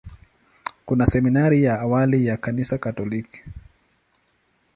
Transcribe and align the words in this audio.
Kuna 0.85 1.05
seminari 1.05 1.63
ya 1.63 1.79
awali 1.79 2.25
ya 2.25 2.37
Kanisa 2.37 2.77
Katoliki. 2.77 3.43